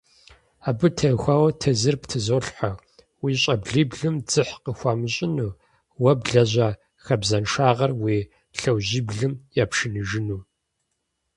Абы 0.67 0.87
теухуауэ 0.97 1.49
тезыр 1.59 1.95
птызолъхьэ: 2.01 2.69
уи 3.23 3.33
щӀэблиблым 3.41 4.15
дзыхь 4.25 4.53
къыхуамыщӏыну, 4.63 5.51
уэ 6.01 6.11
блэжьа 6.21 6.69
хабзэншагъэр 7.03 7.91
уи 8.03 8.17
лъэужьиблым 8.59 9.33
япшыныжыну. 9.63 10.41